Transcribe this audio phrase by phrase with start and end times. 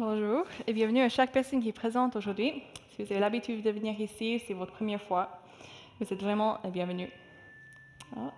[0.00, 2.62] Bonjour et bienvenue à chaque personne qui est présente aujourd'hui.
[2.88, 5.42] Si vous avez l'habitude de venir ici, c'est votre première fois,
[6.00, 7.10] vous êtes vraiment bienvenue.
[8.16, 8.32] Ah.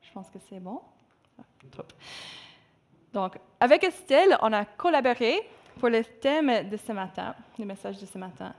[0.00, 0.80] Je pense que c'est bon.
[1.38, 1.82] Ah.
[3.12, 5.46] Donc, avec Estelle, on a collaboré
[5.78, 8.54] pour le thème de ce matin, le message de ce matin.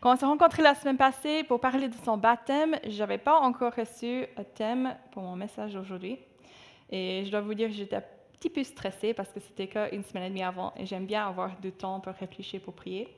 [0.00, 3.40] Quand on s'est rencontrés la semaine passée pour parler de son baptême, je n'avais pas
[3.40, 6.16] encore reçu un thème pour mon message aujourd'hui.
[6.90, 8.00] Et je dois vous dire j'étais
[8.44, 11.58] petit peu stressée parce que c'était qu'une semaine et demie avant et j'aime bien avoir
[11.60, 13.08] du temps pour réfléchir, pour prier.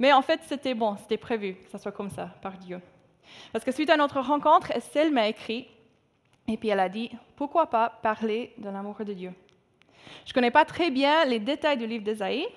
[0.00, 2.80] Mais en fait, c'était bon, c'était prévu que ça soit comme ça, par Dieu.
[3.52, 5.68] Parce que suite à notre rencontre, Estelle m'a écrit
[6.48, 9.32] et puis elle a dit Pourquoi pas parler de l'amour de Dieu?
[10.24, 12.48] Je ne connais pas très bien les détails du livre d'Ésaïe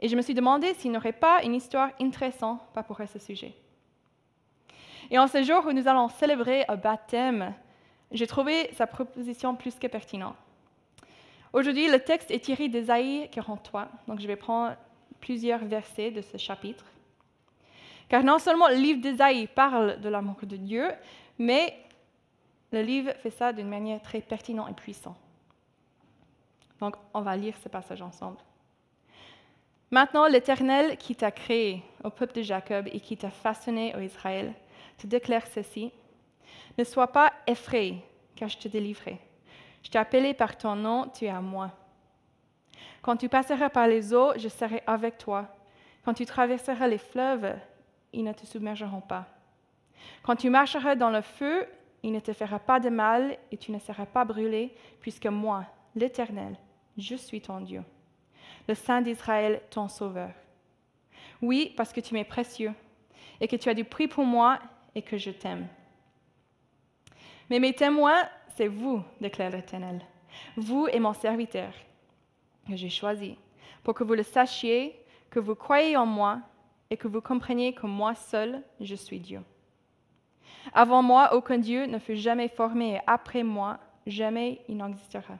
[0.00, 3.06] et je me suis demandé s'il n'y aurait pas une histoire intéressante par rapport à
[3.06, 3.54] ce sujet.
[5.08, 7.54] Et en ce jour où nous allons célébrer un baptême,
[8.10, 10.34] j'ai trouvé sa proposition plus que pertinente.
[11.52, 14.74] Aujourd'hui, le texte est tiré d'Ésaïe 43, donc je vais prendre
[15.20, 16.86] plusieurs versets de ce chapitre.
[18.08, 20.88] Car non seulement le livre d'Ésaïe parle de l'amour de Dieu,
[21.38, 21.76] mais
[22.72, 25.18] le livre fait ça d'une manière très pertinente et puissante.
[26.80, 28.38] Donc, on va lire ce passage ensemble.
[29.90, 34.54] Maintenant, l'Éternel qui t'a créé au peuple de Jacob et qui t'a façonné au Israël
[34.96, 35.92] te déclare ceci.
[36.78, 38.02] Ne sois pas effrayé,
[38.34, 39.20] car je te délivrerai.
[39.82, 41.70] Je t'ai appelé par ton nom, tu es à moi.
[43.02, 45.48] Quand tu passeras par les eaux, je serai avec toi.
[46.04, 47.54] Quand tu traverseras les fleuves,
[48.12, 49.26] ils ne te submergeront pas.
[50.22, 51.66] Quand tu marcheras dans le feu,
[52.02, 55.64] il ne te fera pas de mal et tu ne seras pas brûlé, puisque moi,
[55.94, 56.56] l'Éternel,
[56.98, 57.82] je suis ton Dieu,
[58.68, 60.30] le Saint d'Israël, ton Sauveur.
[61.40, 62.72] Oui, parce que tu m'es précieux
[63.40, 64.58] et que tu as du prix pour moi
[64.94, 65.66] et que je t'aime.
[67.50, 70.00] Mais mes témoins, c'est vous, déclare l'Éternel,
[70.56, 71.72] vous et mon serviteur
[72.68, 73.36] que j'ai choisi,
[73.82, 74.98] pour que vous le sachiez,
[75.30, 76.40] que vous croyez en moi
[76.90, 79.40] et que vous compreniez que moi seul, je suis Dieu.
[80.72, 85.34] Avant moi, aucun Dieu ne fut jamais formé et après moi, jamais il n'existera.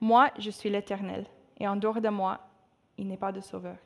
[0.00, 1.26] Moi, je suis l'Éternel,
[1.58, 2.38] et en dehors de moi,
[2.96, 3.76] il n'est pas de sauveur.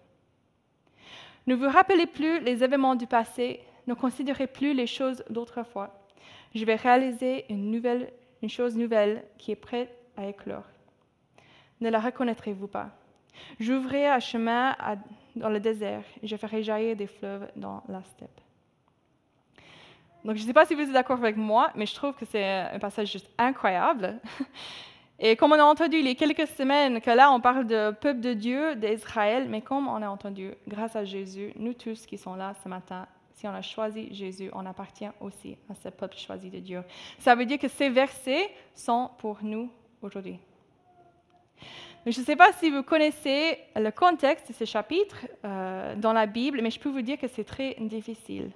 [1.46, 6.02] Ne vous rappelez plus les événements du passé, ne considérez plus les choses d'autrefois.
[6.54, 10.64] Je vais réaliser une, nouvelle, une chose nouvelle qui est prête à éclore
[11.82, 12.90] ne la reconnaîtrez-vous pas?
[13.58, 14.76] J'ouvrirai un chemin
[15.36, 18.40] dans le désert et je ferai jaillir des fleuves dans la steppe.
[20.24, 22.24] Donc, je ne sais pas si vous êtes d'accord avec moi, mais je trouve que
[22.24, 24.20] c'est un passage juste incroyable.
[25.18, 27.92] Et comme on a entendu il y a quelques semaines que là, on parle de
[27.92, 32.18] peuple de Dieu, d'Israël, mais comme on a entendu, grâce à Jésus, nous tous qui
[32.18, 36.16] sommes là ce matin, si on a choisi Jésus, on appartient aussi à ce peuple
[36.16, 36.82] choisi de Dieu.
[37.18, 39.70] Ça veut dire que ces versets sont pour nous
[40.00, 40.38] aujourd'hui.
[42.04, 46.26] Je ne sais pas si vous connaissez le contexte de ce chapitre euh, dans la
[46.26, 48.50] Bible, mais je peux vous dire que c'est très difficile.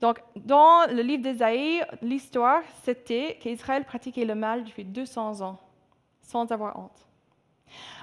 [0.00, 5.58] Donc, dans le livre d'Ésaïe, l'histoire, c'était qu'Israël pratiquait le mal depuis 200 ans,
[6.20, 7.06] sans avoir honte.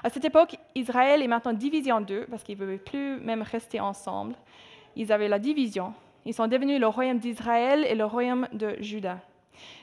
[0.03, 3.41] À cette époque, Israël est maintenant divisé en deux, parce qu'ils ne pouvaient plus même
[3.41, 4.35] rester ensemble.
[4.95, 5.93] Ils avaient la division.
[6.25, 9.19] Ils sont devenus le royaume d'Israël et le royaume de Juda.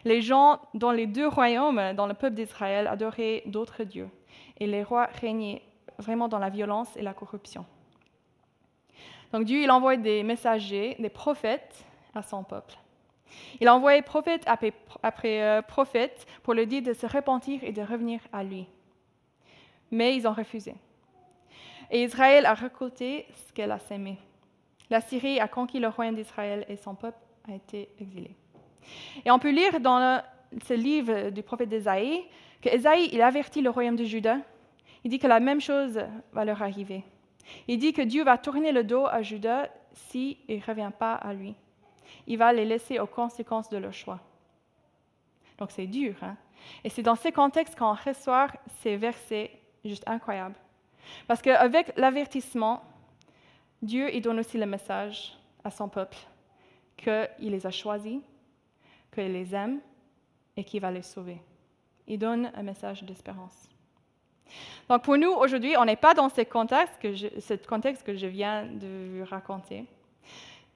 [0.05, 4.09] Les gens dans les deux royaumes, dans le peuple d'Israël, adoraient d'autres dieux
[4.59, 5.63] et les rois régnaient
[5.99, 7.65] vraiment dans la violence et la corruption.
[9.33, 11.85] Donc Dieu, il envoie des messagers, des prophètes
[12.15, 12.75] à son peuple.
[13.61, 17.83] Il a envoyé prophète après, euh, prophète pour leur dire de se repentir et de
[17.83, 18.67] revenir à lui.
[19.91, 20.75] Mais ils ont refusé.
[21.91, 24.19] Et Israël a récolté ce qu'elle a sémé.
[24.91, 27.19] La Syrie a conquis le royaume d'Israël et son peuple
[27.49, 28.35] a été exilé.
[29.25, 30.23] Et on peut lire dans
[30.67, 32.25] ce livre du prophète d'Ésaïe
[32.61, 34.39] que Ésaïe, il avertit le royaume de Juda.
[35.05, 36.01] Il dit que la même chose
[36.33, 37.05] va leur arriver.
[37.69, 41.33] Il dit que Dieu va tourner le dos à Juda s'il ne revient pas à
[41.33, 41.55] lui.
[42.27, 44.21] Il va les laisser aux conséquences de leur choix.
[45.59, 46.15] Donc c'est dur.
[46.23, 46.37] Hein?
[46.85, 48.49] Et c'est dans ce contexte qu'on reçoit
[48.81, 49.51] ces versets
[49.85, 50.57] juste incroyables.
[51.27, 52.83] Parce qu'avec l'avertissement,
[53.83, 56.17] Dieu il donne aussi le message à son peuple
[56.97, 58.21] qu'il les a choisis,
[59.13, 59.81] qu'il les aime
[60.57, 61.41] et qu'il va les sauver
[62.11, 63.69] il donne un message d'espérance.
[64.89, 68.17] Donc pour nous, aujourd'hui, on n'est pas dans ce contexte, que je, ce contexte que
[68.17, 69.85] je viens de vous raconter,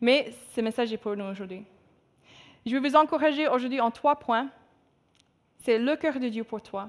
[0.00, 1.64] mais ce message est pour nous aujourd'hui.
[2.64, 4.48] Je vais vous encourager aujourd'hui en trois points.
[5.58, 6.88] C'est le cœur de Dieu pour toi,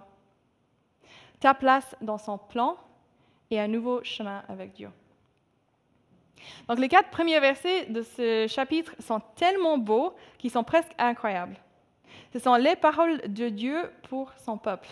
[1.39, 2.77] ta place dans son plan
[3.49, 4.89] et un nouveau chemin avec Dieu.
[6.67, 11.57] Donc les quatre premiers versets de ce chapitre sont tellement beaux qu'ils sont presque incroyables.
[12.33, 14.89] Ce sont les paroles de Dieu pour son peuple.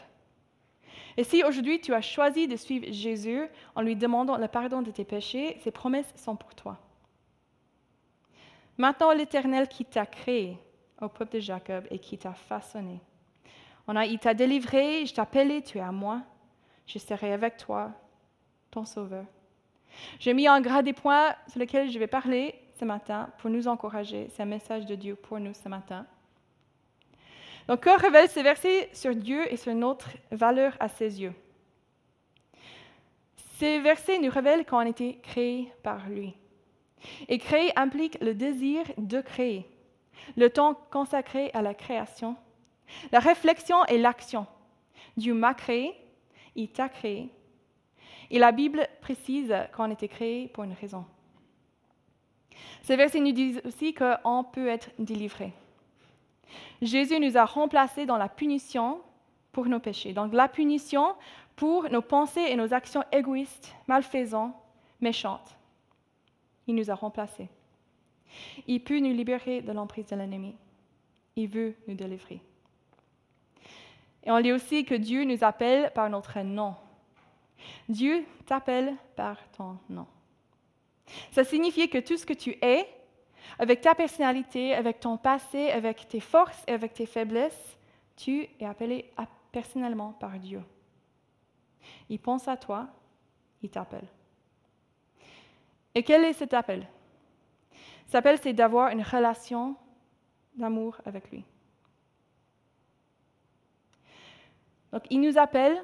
[1.18, 4.92] Et si aujourd'hui tu as choisi de suivre Jésus en lui demandant le pardon de
[4.92, 6.78] tes péchés, ces promesses sont pour toi.
[8.78, 10.58] Maintenant, l'Éternel qui t'a créé
[11.00, 13.00] au peuple de Jacob et qui t'a façonné.
[13.88, 16.22] On a, il t'a délivré, je t'appelais, tu es à moi.
[16.88, 17.92] Je serai avec toi,
[18.72, 19.26] ton sauveur.
[20.20, 23.68] J'ai mis en gras des points sur lesquels je vais parler ce matin pour nous
[23.68, 24.28] encourager.
[24.32, 26.06] C'est un message de Dieu pour nous ce matin.
[27.68, 31.34] Donc, que révèle ces versets sur Dieu et sur notre valeur à ses yeux?
[33.58, 36.34] Ces versets nous révèlent qu'on a été créé par lui.
[37.28, 39.66] Et créer implique le désir de créer,
[40.38, 42.36] le temps consacré à la création,
[43.12, 44.48] la réflexion et l'action.
[45.18, 45.94] Dieu m'a créé,
[46.56, 47.30] il t'a créé.
[48.34, 51.06] Et la Bible précise qu'on été créé pour une raison.
[52.82, 55.54] Ces versets nous disent aussi qu'on peut être délivré.
[56.82, 59.02] Jésus nous a remplacés dans la punition
[59.52, 60.14] pour nos péchés.
[60.14, 61.14] Donc la punition
[61.56, 64.56] pour nos pensées et nos actions égoïstes, malfaisantes,
[65.00, 65.56] méchantes.
[66.66, 67.50] Il nous a remplacés.
[68.66, 70.56] Il peut nous libérer de l'emprise de l'ennemi.
[71.36, 72.42] Il veut nous délivrer.
[74.24, 76.74] Et on lit aussi que Dieu nous appelle par notre nom.
[77.90, 80.08] Dieu t'appelle par ton nom.
[81.32, 82.88] Ça signifie que tout ce que tu es,
[83.60, 87.78] avec ta personnalité, avec ton passé, avec tes forces et avec tes faiblesses,
[88.16, 89.12] tu es appelé
[89.52, 90.62] personnellement par Dieu.
[92.10, 92.88] Il pense à toi,
[93.62, 94.08] il t'appelle.
[95.96, 96.88] Et quel est cet appel?
[98.06, 99.76] Cet appel, c'est d'avoir une relation
[100.56, 101.44] d'amour avec lui.
[104.92, 105.84] Donc, il nous appelle,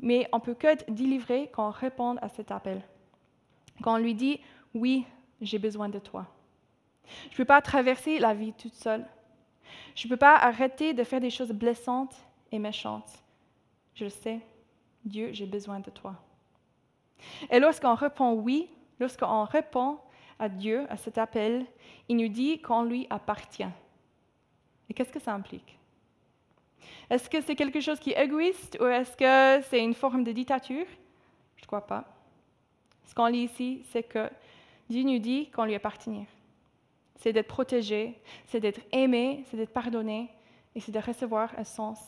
[0.00, 2.82] mais on peut que être délivré quand on répond à cet appel.
[3.82, 4.40] Quand on lui dit,
[4.74, 5.04] oui,
[5.40, 6.26] j'ai besoin de toi.
[7.30, 9.04] Je ne peux pas traverser la vie toute seule.
[9.94, 12.16] Je ne peux pas arrêter de faire des choses blessantes
[12.50, 13.22] et méchantes.
[13.94, 14.40] Je le sais,
[15.04, 16.14] Dieu, j'ai besoin de toi.
[17.50, 18.68] Et lorsqu'on répond oui,
[18.98, 19.98] lorsqu'on répond
[20.38, 21.64] à Dieu, à cet appel,
[22.08, 23.66] il nous dit qu'on lui appartient.
[24.88, 25.78] Et qu'est-ce que ça implique?
[27.10, 30.32] Est-ce que c'est quelque chose qui est égoïste ou est-ce que c'est une forme de
[30.32, 30.86] dictature?
[31.56, 32.04] Je ne crois pas.
[33.06, 34.30] Ce qu'on lit ici, c'est que
[34.88, 36.26] Dieu nous dit qu'on lui appartient
[37.24, 40.28] c'est d'être protégé, c'est d'être aimé, c'est d'être pardonné
[40.74, 41.98] et c'est de recevoir un sens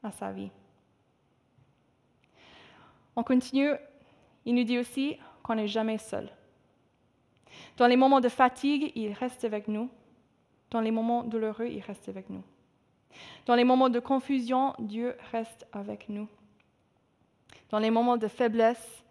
[0.00, 0.50] à sa vie.
[3.16, 3.72] On continue,
[4.44, 6.30] il nous dit aussi qu'on n'est jamais seul.
[7.76, 9.90] Dans les moments de fatigue, il reste avec nous.
[10.70, 12.44] Dans les moments douloureux, il reste avec nous.
[13.46, 16.28] Dans les moments de confusion, Dieu reste avec nous.
[17.70, 19.02] Dans les moments de faiblesse,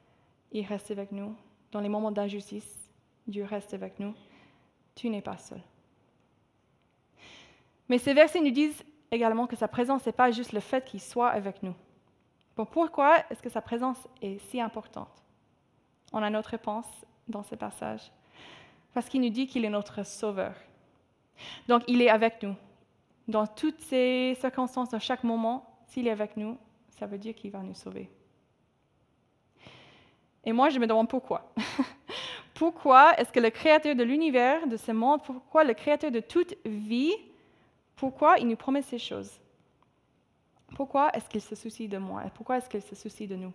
[0.52, 1.36] il reste avec nous.
[1.72, 2.90] Dans les moments d'injustice,
[3.28, 4.14] Dieu reste avec nous
[5.00, 5.62] tu n'es pas seul.
[7.88, 11.00] Mais ces versets nous disent également que sa présence n'est pas juste le fait qu'il
[11.00, 11.74] soit avec nous.
[12.58, 15.24] Bon, pourquoi est-ce que sa présence est si importante?
[16.12, 16.88] On a notre réponse
[17.30, 18.12] dans ce passage.
[18.94, 20.54] Parce qu'il nous dit qu'il est notre sauveur.
[21.70, 22.56] Donc, il est avec nous.
[23.30, 26.58] Dans toutes ces circonstances, dans chaque moment, s'il est avec nous,
[26.90, 28.10] ça veut dire qu'il va nous sauver.
[30.44, 31.54] Et moi, je me demande pourquoi.
[32.56, 36.56] Pourquoi est-ce que le créateur de l'univers, de ce monde, pourquoi le créateur de toute
[36.66, 37.16] vie,
[37.96, 39.40] pourquoi il nous promet ces choses?
[40.76, 42.24] Pourquoi est-ce qu'il se soucie de moi?
[42.36, 43.54] Pourquoi est-ce qu'il se soucie de nous?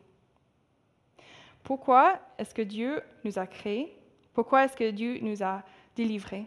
[1.62, 3.95] Pourquoi est-ce que Dieu nous a créés?
[4.33, 5.62] Pourquoi est-ce que Dieu nous a
[5.95, 6.47] délivrés?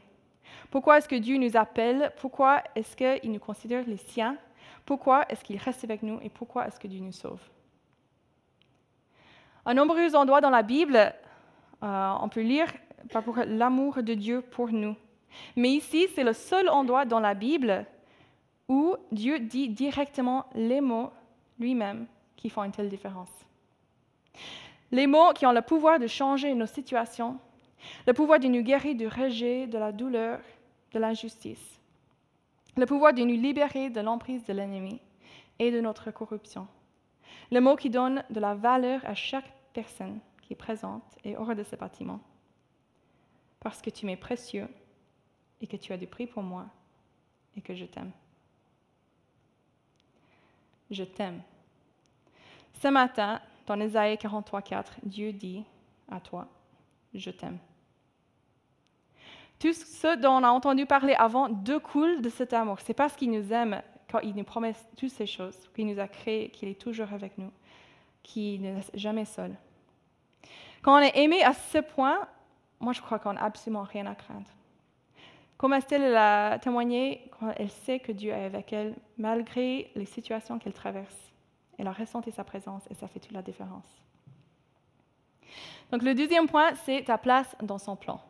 [0.70, 2.12] Pourquoi est-ce que Dieu nous appelle?
[2.18, 4.38] Pourquoi est-ce qu'il nous considère les siens?
[4.86, 7.42] Pourquoi est-ce qu'il reste avec nous Et pourquoi est-ce que Dieu nous sauve?
[9.66, 11.14] À nombreux endroits dans la Bible,
[11.84, 12.68] euh, on peut lire
[13.12, 14.96] par l'amour de Dieu pour nous.
[15.56, 17.86] Mais ici, c'est le seul endroit dans la Bible
[18.68, 21.12] où Dieu dit directement les mots
[21.60, 23.30] lui-même qui font une telle différence.
[24.92, 27.38] Les mots qui ont le pouvoir de changer nos situations,
[28.06, 30.40] le pouvoir de nous guérir du rejet, de la douleur,
[30.94, 31.80] de l'injustice,
[32.76, 35.00] le pouvoir de nous libérer de l'emprise de l'ennemi
[35.60, 36.68] et de notre corruption.
[37.52, 41.56] Le mot qui donne de la valeur à chaque personne qui est présente et hors
[41.56, 42.20] de ce bâtiment.
[43.60, 44.68] Parce que tu m'es précieux
[45.62, 46.66] et que tu as du prix pour moi
[47.56, 48.12] et que je t'aime.
[50.92, 51.42] Je t'aime.
[52.82, 55.64] Ce matin, dans Ésaïe 43.4, Dieu dit
[56.10, 56.48] à toi,
[57.20, 57.58] je t'aime.
[59.60, 62.80] Tout ce dont on a entendu parler avant découle de cet amour.
[62.80, 66.08] C'est parce qu'il nous aime quand il nous promet toutes ces choses, qu'il nous a
[66.08, 67.52] créés, qu'il est toujours avec nous,
[68.24, 69.56] qu'il ne laisse jamais seul.
[70.82, 72.28] Quand on est aimé à ce point,
[72.80, 74.50] moi je crois qu'on n'a absolument rien à craindre.
[75.58, 80.74] Comme Estelle l'a témoigné, elle sait que Dieu est avec elle malgré les situations qu'elle
[80.74, 81.18] traverse.
[81.80, 83.88] Elle a ressenti sa présence et ça fait toute la différence.
[85.92, 88.22] Donc le deuxième point, c'est ta place dans son plan.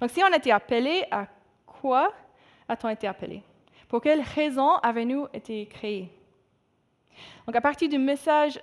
[0.00, 1.26] Donc si on a été appelé, à
[1.66, 2.12] quoi
[2.68, 3.42] a-t-on été appelé?
[3.88, 6.08] Pour quelle raison avons-nous été créés?
[7.46, 8.60] Donc à partir du message,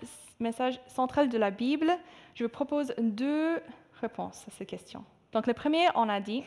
[0.88, 1.92] central de la Bible,
[2.34, 3.62] je vous propose deux
[4.02, 5.04] réponses à ces questions.
[5.32, 6.44] Donc le premier, on a dit,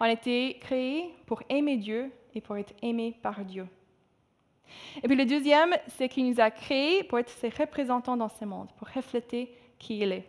[0.00, 3.66] on a été créés pour aimer Dieu et pour être aimés par Dieu.
[5.02, 8.44] Et puis le deuxième, c'est qu'il nous a créés pour être ses représentants dans ce
[8.44, 10.28] monde, pour refléter qui il est.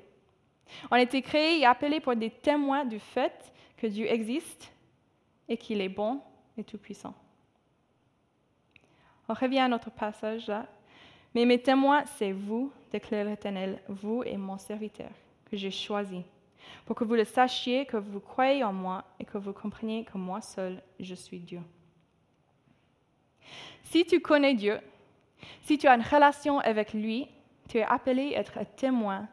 [0.89, 4.72] On a été créés et appelés pour des témoins du fait que Dieu existe
[5.48, 6.22] et qu'il est bon
[6.58, 7.13] et tout-puissant.
[9.27, 10.65] On revient à notre passage là.
[11.34, 15.12] Mais mes témoins, c'est vous, déclare l'Éternel, vous et mon serviteur,
[15.50, 16.24] que j'ai choisi,
[16.86, 20.17] pour que vous le sachiez, que vous croyez en moi et que vous compreniez que
[20.17, 21.62] moi seul, je suis Dieu.
[23.86, 24.79] Si tu connais Dieu,
[25.63, 27.27] si tu as une relation avec lui,
[27.70, 29.27] tu es appelé à être un témoin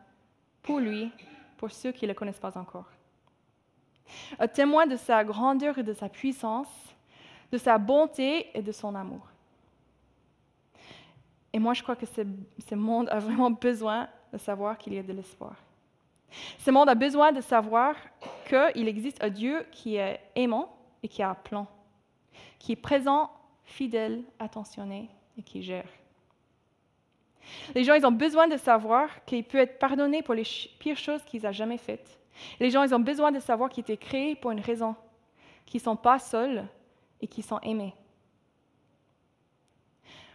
[0.62, 1.10] pour lui,
[1.56, 2.86] pour ceux qui ne le connaissent pas encore.
[4.38, 6.68] Un témoin de sa grandeur et de sa puissance,
[7.52, 9.26] de sa bonté et de son amour.
[11.52, 12.22] Et moi, je crois que ce,
[12.68, 15.56] ce monde a vraiment besoin de savoir qu'il y a de l'espoir.
[16.58, 17.96] Ce monde a besoin de savoir
[18.48, 21.66] qu'il existe un Dieu qui est aimant et qui a un plan,
[22.58, 23.30] qui est présent,
[23.64, 25.88] fidèle, attentionné et qui gère.
[27.74, 30.44] Les gens, ils ont besoin de savoir qu'il peut être pardonné pour les
[30.78, 32.18] pires choses qu'ils n'ont jamais faites.
[32.60, 34.94] Les gens, ils ont besoin de savoir qu'ils étaient créés pour une raison,
[35.66, 36.66] qu'ils ne sont pas seuls
[37.20, 37.94] et qu'ils sont aimés.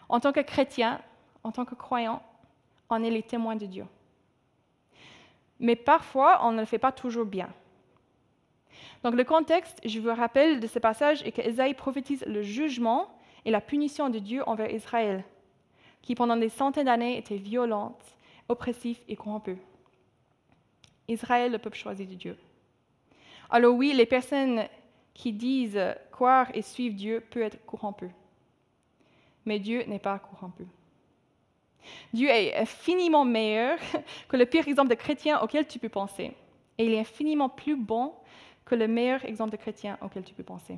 [0.10, 1.02] En tant que chrétien,
[1.44, 2.22] en tant que croyant,
[2.90, 3.86] on est les témoins de Dieu.
[5.60, 7.50] Mais parfois, on ne le fait pas toujours bien.
[9.04, 13.10] Donc le contexte, je vous rappelle de ce passage, est qu'Ésaïe prophétise le jugement
[13.46, 15.24] et la punition de Dieu envers Israël,
[16.04, 18.04] qui pendant des centaines d'années était violente,
[18.50, 19.58] oppressif et corrompu.
[21.08, 22.38] Israël, le peuple choisi de Dieu.
[23.50, 24.68] Alors oui, les personnes
[25.14, 25.82] qui disent
[26.12, 28.12] croire et suivre Dieu peuvent être corrompues.
[29.46, 30.66] Mais Dieu n'est pas corrompu.
[32.14, 33.78] Dieu est infiniment meilleur
[34.28, 36.34] que le pire exemple de chrétien auquel tu peux penser.
[36.78, 38.14] Et il est infiniment plus bon
[38.66, 40.78] que le meilleur exemple de chrétien auquel tu peux penser.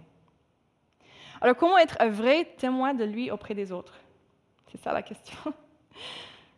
[1.42, 4.00] Alors comment être un vrai témoin de lui auprès des autres?
[4.76, 5.38] C'est ça la question.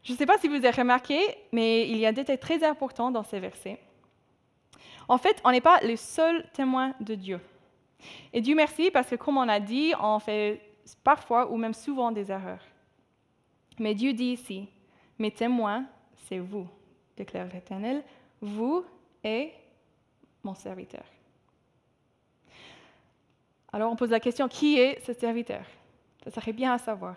[0.04, 1.20] Je ne sais pas si vous avez remarqué,
[1.52, 3.80] mais il y a des détails très importants dans ces versets.
[5.08, 7.40] En fait, on n'est pas les seuls témoins de Dieu.
[8.34, 10.62] Et Dieu merci parce que comme on a dit, on fait
[11.04, 12.64] parfois ou même souvent des erreurs.
[13.78, 14.68] Mais Dieu dit ici,
[15.20, 15.86] mes témoins,
[16.28, 16.68] c'est vous,
[17.16, 18.04] déclare l'Éternel,
[18.42, 18.84] vous
[19.24, 19.52] et
[20.44, 21.04] mon serviteur.
[23.72, 25.64] Alors on pose la question, qui est ce serviteur?
[26.24, 27.16] Ça serait bien à savoir.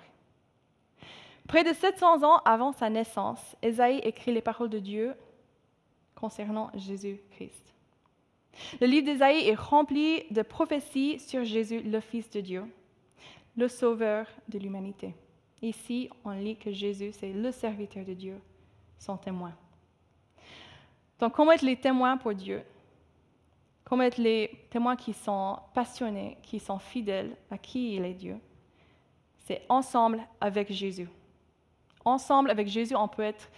[1.51, 5.17] Près de 700 ans avant sa naissance, Ésaïe écrit les paroles de Dieu
[6.15, 7.75] concernant Jésus-Christ.
[8.81, 12.65] Le livre d'Ésaïe est rempli de prophéties sur Jésus, le Fils de Dieu,
[13.57, 15.13] le Sauveur de l'humanité.
[15.61, 18.41] Ici, on lit que Jésus, c'est le serviteur de Dieu,
[18.97, 19.53] son témoin.
[21.19, 22.63] Donc, comment être les témoins pour Dieu?
[23.83, 28.37] Comment être les témoins qui sont passionnés, qui sont fidèles à qui il est Dieu?
[29.41, 31.09] C'est ensemble avec Jésus.
[32.05, 33.51] Ensemble avec Jésus, on peut être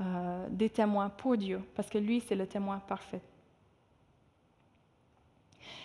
[0.00, 3.20] euh, des témoins pour Dieu, parce que lui, c'est le témoin parfait.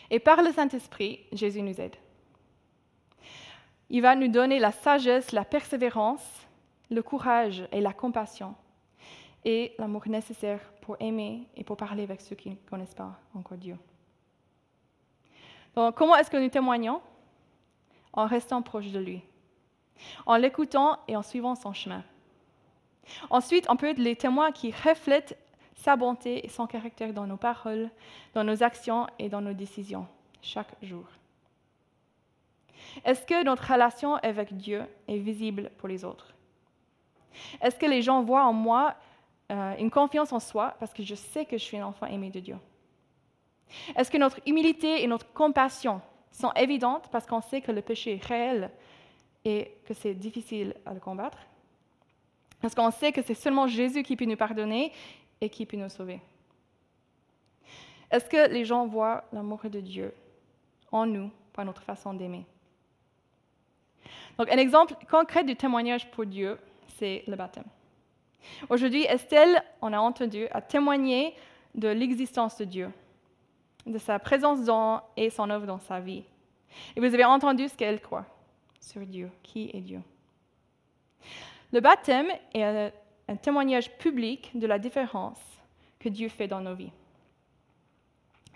[0.10, 1.96] Et par le Saint-Esprit, Jésus nous aide.
[3.90, 6.48] Il va nous donner la sagesse, la persévérance,
[6.90, 8.56] le courage et la compassion
[9.46, 13.58] et l'amour nécessaire pour aimer et pour parler avec ceux qui ne connaissent pas encore
[13.58, 13.78] Dieu.
[15.76, 17.02] Donc, comment est-ce que nous témoignons?
[18.12, 19.22] En restant proche de lui,
[20.26, 22.04] en l'écoutant et en suivant son chemin.
[23.30, 25.38] Ensuite, on peut être les témoins qui reflètent
[25.76, 27.90] sa bonté et son caractère dans nos paroles,
[28.34, 30.08] dans nos actions et dans nos décisions
[30.42, 31.06] chaque jour.
[33.06, 36.34] Est-ce que notre relation avec Dieu est visible pour les autres?
[37.62, 38.96] Est-ce que les gens voient en moi
[39.52, 42.30] euh, une confiance en soi parce que je sais que je suis un enfant aimé
[42.30, 42.58] de Dieu?
[43.96, 46.02] Est-ce que notre humilité et notre compassion
[46.32, 48.72] sont évidentes parce qu'on sait que le péché est réel
[49.46, 51.40] et que c'est difficile à le combattre?
[52.62, 54.92] Parce qu'on sait que c'est seulement Jésus qui peut nous pardonner
[55.40, 56.20] et qui peut nous sauver.
[58.12, 60.14] Est-ce que les gens voient l'amour de Dieu
[60.92, 62.46] en nous par notre façon d'aimer?
[64.38, 66.58] Donc, un exemple concret du témoignage pour Dieu,
[66.98, 67.66] c'est le baptême.
[68.70, 71.36] Aujourd'hui, Estelle, on a entendu, a témoigné
[71.76, 72.92] de l'existence de Dieu,
[73.86, 76.24] de sa présence dans et son œuvre dans sa vie.
[76.96, 78.26] Et vous avez entendu ce qu'elle croit
[78.80, 80.02] sur Dieu, qui est Dieu?
[81.72, 85.40] Le baptême est un, témoignage public de la différence
[86.00, 86.92] que Dieu fait dans nos vies.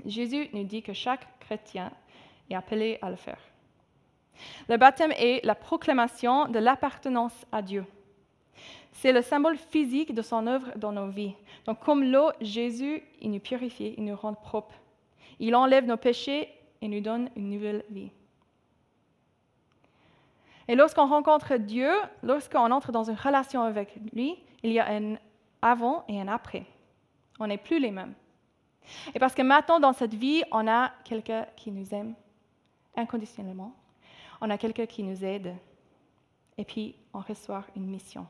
[0.06, 1.92] Jésus nous dit que chaque chrétien
[2.50, 3.38] est appelé à le faire.
[4.68, 7.86] Le baptême est la proclamation de l'appartenance à Dieu.
[8.94, 11.36] C'est le symbole physique de son œuvre dans nos vies.
[11.66, 14.76] Donc comme l'eau, Jésus, il nous purifie, il nous rend propres.
[15.40, 16.50] Il enlève nos péchés
[16.82, 18.12] et nous donne une nouvelle vie.
[20.68, 21.92] Et lorsqu'on rencontre Dieu,
[22.22, 25.16] lorsqu'on entre dans une relation avec lui, il y a un
[25.62, 26.66] avant et un après.
[27.40, 28.14] On n'est plus les mêmes.
[29.14, 32.16] Et parce que maintenant, dans cette vie, on a quelqu'un qui nous aime
[32.96, 33.74] inconditionnellement.
[34.42, 35.56] On a quelqu'un qui nous aide.
[36.58, 38.28] Et puis, on reçoit une mission.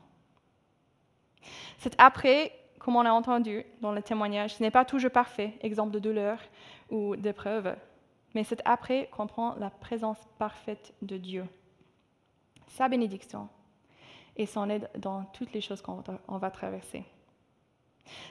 [1.78, 5.92] Cet après, comme on a entendu dans le témoignage, ce n'est pas toujours parfait, exemple
[5.92, 6.38] de douleur
[6.90, 7.74] ou d'épreuve,
[8.34, 11.46] mais cet après comprend la présence parfaite de Dieu,
[12.68, 13.48] sa bénédiction
[14.36, 17.04] et son aide dans toutes les choses qu'on va traverser.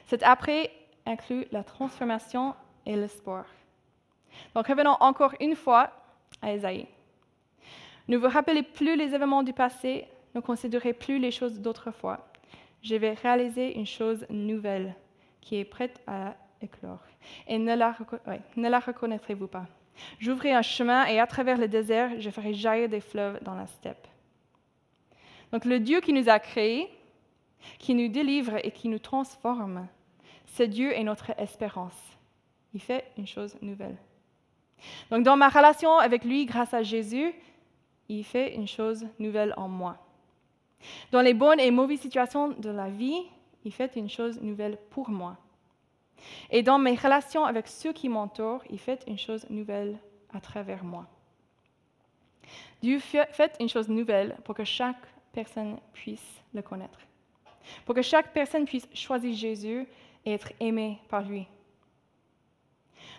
[0.06, 0.72] Cet après
[1.06, 3.46] inclut la transformation et l'espoir.
[4.56, 5.92] Donc revenons encore une fois
[6.42, 6.88] à Esaïe.
[8.08, 12.28] Ne vous rappelez plus les événements du passé, ne considérez plus les choses d'autrefois.
[12.82, 14.94] Je vais réaliser une chose nouvelle
[15.40, 17.00] qui est prête à éclore.
[17.48, 17.96] Et ne la,
[18.58, 19.66] ne la reconnaîtrez-vous pas.
[20.20, 23.68] J'ouvrirai un chemin et à travers le désert, je ferai jaillir des fleuves dans la
[23.68, 24.08] steppe.
[25.54, 26.90] Donc le Dieu qui nous a créés,
[27.78, 29.88] qui nous délivre et qui nous transforme,
[30.48, 31.96] ce Dieu est notre espérance.
[32.74, 33.96] Il fait une chose nouvelle.
[35.12, 37.36] Donc dans ma relation avec lui, grâce à Jésus,
[38.10, 39.98] il fait une chose nouvelle en moi.
[41.12, 43.22] Dans les bonnes et mauvaises situations de la vie,
[43.64, 45.38] il fait une chose nouvelle pour moi.
[46.50, 50.00] Et dans mes relations avec ceux qui m'entourent, il fait une chose nouvelle
[50.34, 51.06] à travers moi.
[52.82, 54.98] Dieu fait une chose nouvelle pour que chaque
[55.34, 57.00] personne puisse le connaître.
[57.86, 59.86] Pour que chaque personne puisse choisir Jésus
[60.26, 61.48] et être aimée par lui.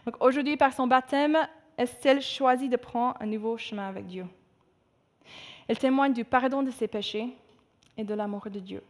[0.06, 1.36] Donc aujourd'hui, par son baptême,
[1.76, 4.26] Estelle choisit de prendre un nouveau chemin avec Dieu?
[5.66, 7.28] Elle témoigne du pardon de ses péchés
[7.96, 8.82] et de l'amour de Dieu.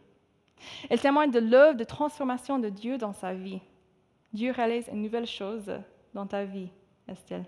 [0.89, 3.61] Elle témoigne de l'œuvre de transformation de Dieu dans sa vie.
[4.33, 5.71] Dieu réalise une nouvelle chose
[6.13, 6.69] dans ta vie,
[7.07, 7.45] Estelle.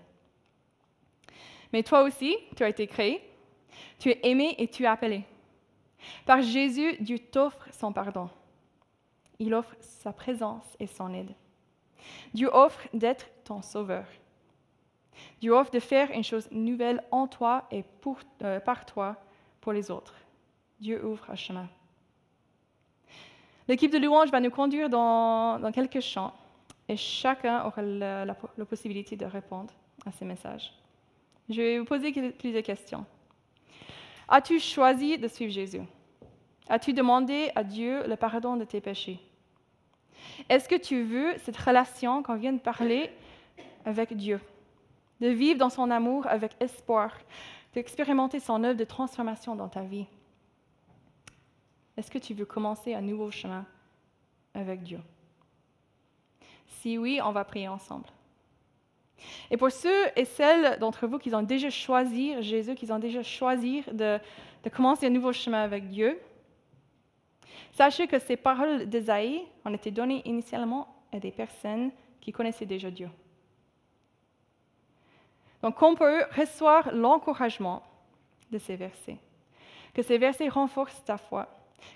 [1.72, 3.22] Mais toi aussi, tu as été créé,
[3.98, 5.24] tu es aimé et tu es appelé.
[6.26, 8.28] Par Jésus, Dieu t'offre son pardon.
[9.38, 11.32] Il offre sa présence et son aide.
[12.34, 14.04] Dieu offre d'être ton sauveur.
[15.40, 17.84] Dieu offre de faire une chose nouvelle en toi et
[18.42, 19.16] euh, par toi
[19.60, 20.14] pour les autres.
[20.80, 21.68] Dieu ouvre un chemin.
[23.66, 26.32] L'équipe de louange va nous conduire dans, quelques chants
[26.88, 29.74] et chacun aura la, la, possibilité de répondre
[30.06, 30.72] à ces messages.
[31.50, 33.04] Je vais vous poser plusieurs questions.
[34.28, 35.82] As-tu choisi de suivre Jésus?
[36.68, 39.18] As-tu demandé à Dieu le pardon de tes péchés?
[40.48, 43.10] Est-ce que tu veux cette relation qu'on vient de parler
[43.86, 44.40] avec Dieu?
[45.20, 47.16] De vivre dans son amour avec espoir,
[47.72, 50.06] d'expérimenter son œuvre de transformation dans ta vie?
[51.96, 53.64] Est-ce que tu veux commencer un nouveau chemin
[54.54, 55.00] avec Dieu?
[56.66, 58.08] Si oui, on va prier ensemble.
[59.50, 63.22] Et pour ceux et celles d'entre vous qui ont déjà choisi Jésus, qui ont déjà
[63.22, 64.18] choisi de,
[64.70, 66.20] commencer un nouveau chemin avec Dieu,
[67.72, 72.90] sachez que ces paroles d'Esaïe ont été données initialement à des personnes qui connaissaient déjà
[72.90, 73.08] Dieu.
[75.62, 77.82] Donc on peut recevoir l'encouragement
[78.50, 79.18] de ces versets,
[79.94, 81.48] que ces versets renforcent ta foi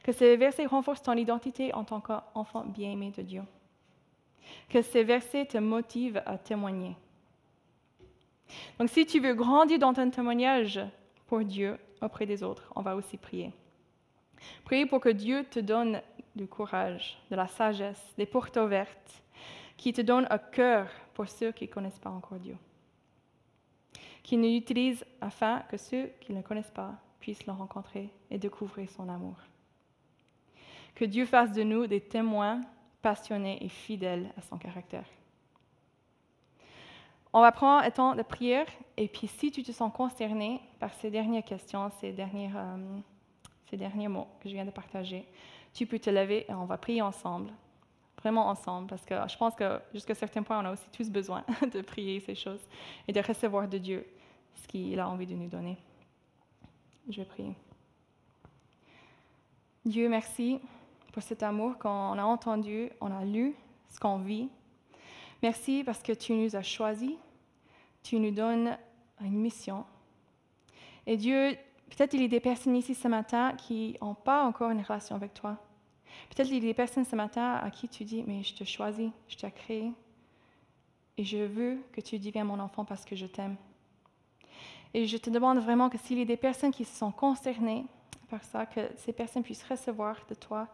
[0.02, 3.42] que ces versets renforcent ton identité en tant qu'enfant bien-aimé de Dieu.
[4.68, 6.96] Que ces versets te motivent à témoigner.
[8.78, 10.80] Donc si tu veux grandir dans ton témoignage
[11.26, 13.52] pour Dieu auprès des autres, on va aussi prier.
[14.64, 16.02] Priez pour que Dieu te donne
[16.34, 19.22] du courage, de la sagesse, des portes ouvertes,
[19.76, 22.56] qui te donne un cœur pour ceux qui ne connaissent pas encore Dieu.
[24.22, 28.38] Qui nous utilise afin que ceux qui ne le connaissent pas puissent le rencontrer et
[28.38, 29.36] découvrir son amour.
[30.94, 32.60] Que Dieu fasse de nous des témoins
[33.00, 35.06] passionnés et fidèles à son caractère.
[37.32, 38.66] On va prendre un temps de prière
[38.96, 42.98] et puis si tu te sens concerné par ces dernières questions, ces derniers, euh,
[43.70, 45.26] ces derniers mots que je viens de partager,
[45.72, 47.50] tu peux te lever et on va prier ensemble,
[48.18, 51.42] vraiment ensemble, parce que je pense que jusqu'à certains points, on a aussi tous besoin
[51.72, 52.60] de prier ces choses
[53.08, 54.06] et de recevoir de Dieu
[54.54, 55.78] ce qu'il a envie de nous donner.
[57.08, 57.54] Je vais prier.
[59.84, 60.60] Dieu, merci
[61.12, 63.54] pour cet amour qu'on a entendu, on a lu,
[63.88, 64.48] ce qu'on vit.
[65.42, 67.14] Merci parce que tu nous as choisis,
[68.02, 68.78] tu nous donnes
[69.20, 69.84] une mission.
[71.06, 71.56] Et Dieu,
[71.96, 75.14] Peut-être il y a des personnes ici ce matin qui n'ont pas encore une relation
[75.14, 75.58] avec toi.
[76.30, 78.64] Peut-être il y a des personnes ce matin à qui tu dis, mais je te
[78.64, 79.92] choisis, je t'ai créé,
[81.18, 83.56] et je veux que tu deviennes mon enfant parce que je t'aime.
[84.94, 87.84] Et je te demande vraiment que s'il y a des personnes qui se sont concernées
[88.30, 90.68] par ça, que ces personnes puissent recevoir de toi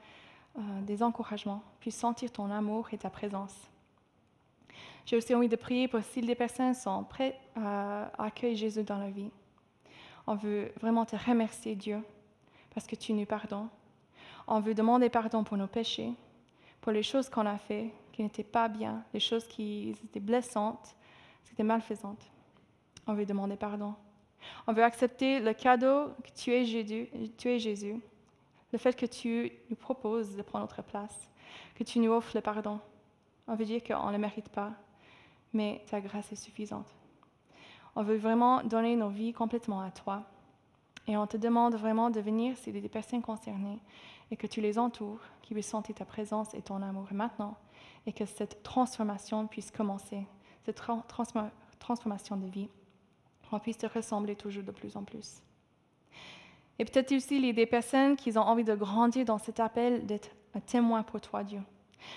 [0.57, 3.57] euh, des encouragements, puissent sentir ton amour et ta présence.
[5.07, 8.99] J'ai aussi envie de prier pour si des personnes sont prêtes à accueillir Jésus dans
[8.99, 9.31] leur vie.
[10.27, 12.03] On veut vraiment te remercier, Dieu,
[12.75, 13.69] parce que tu nous pardonnes.
[14.47, 16.13] On veut demander pardon pour nos péchés,
[16.81, 20.97] pour les choses qu'on a faites qui n'étaient pas bien, les choses qui étaient blessantes,
[21.45, 22.31] qui étaient malfaisantes.
[23.07, 23.95] On veut demander pardon.
[24.67, 27.97] On veut accepter le cadeau que tu es Jésus, tu es Jésus,
[28.73, 31.31] le fait que tu nous proposes de prendre notre place,
[31.75, 32.81] que tu nous offres le pardon.
[33.49, 34.73] On veut dire qu'on ne le mérite pas,
[35.55, 36.95] mais ta grâce est suffisante.
[37.97, 40.23] On veut vraiment donner nos vies complètement à toi.
[41.07, 43.81] Et on te demande vraiment de venir s'il y des personnes concernées
[44.31, 47.57] et que tu les entoures, qui puissent sentir ta présence et ton amour maintenant,
[48.07, 50.27] et que cette transformation puisse commencer,
[50.65, 50.83] cette
[51.79, 52.69] transformation de vie,
[53.49, 55.43] qu'on puisse te ressembler toujours de plus en plus.
[56.79, 59.59] Et peut-être aussi, il y a des personnes qui ont envie de grandir dans cet
[59.59, 61.63] appel d'être un témoin pour toi, Dieu.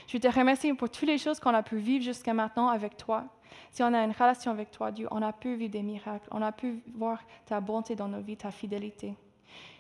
[0.08, 3.26] Je te remercie pour toutes les choses qu'on a pu vivre jusqu'à maintenant avec toi.
[3.72, 6.42] Si on a une relation avec toi, Dieu, on a pu vivre des miracles, on
[6.42, 9.16] a pu voir ta bonté dans nos vies, ta fidélité.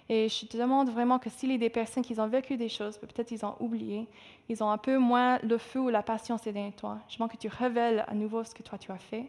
[0.09, 2.67] Et je te demande vraiment que s'il y a des personnes qui ont vécu des
[2.67, 4.07] choses, peut-être ils ont oublié,
[4.49, 7.37] ils ont un peu moins le feu ou la patience dans toi, je demande que
[7.37, 9.27] tu révèles à nouveau ce que toi tu as fait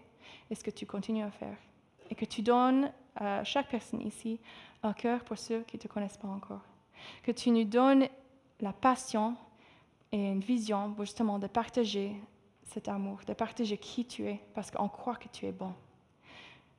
[0.51, 1.57] et ce que tu continues à faire.
[2.11, 4.41] Et que tu donnes à chaque personne ici
[4.83, 6.63] un cœur pour ceux qui ne te connaissent pas encore.
[7.23, 8.09] Que tu nous donnes
[8.61, 9.37] la passion
[10.13, 12.15] et une vision justement de partager
[12.67, 15.73] cet amour, de partager qui tu es, parce qu'on croit que tu es bon.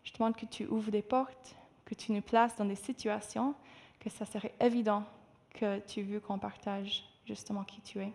[0.03, 3.55] Je te demande que tu ouvres des portes, que tu nous places dans des situations,
[3.99, 5.03] que ça serait évident
[5.53, 8.11] que tu veux qu'on partage justement qui tu es.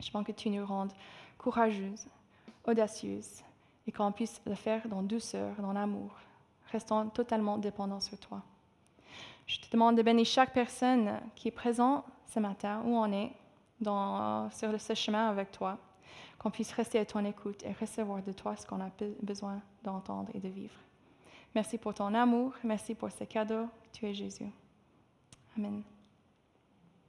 [0.00, 0.92] Je demande que tu nous rendes
[1.38, 2.08] courageuses,
[2.64, 3.42] audacieuses,
[3.86, 6.10] et qu'on puisse le faire dans douceur, dans l'amour,
[6.70, 8.42] restant totalement dépendant sur toi.
[9.46, 13.32] Je te demande de bénir chaque personne qui est présente ce matin, où on est,
[13.80, 15.78] sur ce chemin avec toi,
[16.38, 18.90] qu'on puisse rester à ton écoute et recevoir de toi ce qu'on a
[19.22, 20.74] besoin d'entendre et de vivre.
[21.54, 24.50] Merci pour ton amour, merci pour ce cadeau, tu es Jésus.
[25.56, 25.82] Amen.